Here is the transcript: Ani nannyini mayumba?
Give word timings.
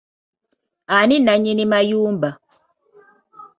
Ani 0.97 1.17
nannyini 1.19 1.65
mayumba? 1.71 2.29